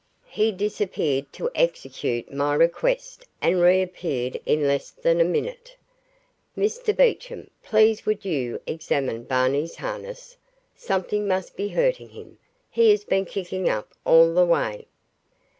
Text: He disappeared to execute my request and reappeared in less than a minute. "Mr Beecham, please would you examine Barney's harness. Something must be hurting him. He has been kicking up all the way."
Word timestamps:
He 0.29 0.51
disappeared 0.51 1.31
to 1.33 1.51
execute 1.53 2.33
my 2.33 2.55
request 2.55 3.27
and 3.39 3.61
reappeared 3.61 4.39
in 4.47 4.65
less 4.65 4.89
than 4.89 5.21
a 5.21 5.23
minute. 5.23 5.77
"Mr 6.57 6.97
Beecham, 6.97 7.51
please 7.61 8.03
would 8.07 8.25
you 8.25 8.59
examine 8.65 9.25
Barney's 9.25 9.75
harness. 9.75 10.37
Something 10.75 11.27
must 11.27 11.55
be 11.55 11.67
hurting 11.67 12.09
him. 12.09 12.39
He 12.71 12.89
has 12.89 13.03
been 13.03 13.25
kicking 13.25 13.69
up 13.69 13.93
all 14.03 14.33
the 14.33 14.43
way." 14.43 14.87